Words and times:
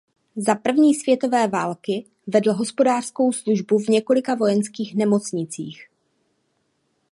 Za 0.35 0.55
první 0.55 0.93
světové 0.95 1.47
války 1.47 2.05
vedl 2.27 2.53
hospodářskou 2.53 3.31
službu 3.33 3.79
v 3.79 3.87
několika 3.89 4.35
vojenských 4.35 4.95
nemocnicích. 4.95 5.89